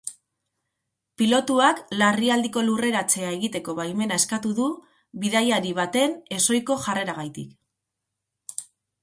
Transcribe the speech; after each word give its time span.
Pilotuak 1.21 1.81
larrialdiko 1.99 2.63
lurreratzea 2.69 3.29
egiteko 3.35 3.75
baimena 3.81 4.17
eskatu 4.23 4.55
du 4.61 4.71
bidaiari 5.27 5.77
baten 5.83 6.19
ezohiko 6.41 6.81
jarreragatik. 6.89 7.55